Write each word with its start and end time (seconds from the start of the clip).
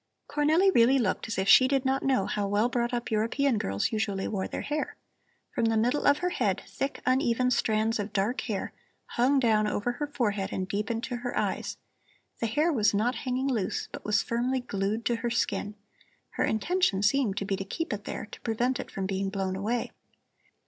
Cornelli 0.27 0.73
really 0.73 0.97
looked 0.97 1.27
as 1.27 1.37
if 1.37 1.47
she 1.47 1.67
did 1.67 1.85
not 1.85 2.01
know 2.01 2.25
how 2.25 2.47
well 2.47 2.69
brought 2.69 2.91
up 2.91 3.11
European 3.11 3.59
girls 3.59 3.91
usually 3.91 4.27
wore 4.27 4.47
their 4.47 4.61
hair. 4.63 4.95
From 5.53 5.65
the 5.65 5.77
middle 5.77 6.05
of 6.07 6.17
her 6.25 6.31
head 6.31 6.63
thick 6.65 7.01
uneven 7.05 7.51
strands 7.51 7.99
of 7.99 8.11
dark 8.11 8.41
hair 8.41 8.73
hung 9.09 9.39
down 9.39 9.67
over 9.67 9.91
her 9.91 10.07
forehead 10.07 10.49
and 10.51 10.67
deep 10.67 10.89
into 10.89 11.17
her 11.17 11.37
eyes. 11.37 11.77
The 12.39 12.47
hair 12.47 12.73
was 12.73 12.95
not 12.95 13.13
hanging 13.13 13.47
loose, 13.47 13.89
but 13.91 14.03
was 14.03 14.23
firmly 14.23 14.61
glued 14.61 15.05
to 15.05 15.17
her 15.17 15.29
skin. 15.29 15.75
Her 16.31 16.45
intention 16.45 17.03
seemed 17.03 17.37
to 17.37 17.45
be 17.45 17.55
to 17.55 17.63
keep 17.63 17.93
it 17.93 18.05
there 18.05 18.25
to 18.31 18.41
prevent 18.41 18.79
it 18.79 18.89
from 18.89 19.05
being 19.05 19.29
blown 19.29 19.55
away. 19.55 19.91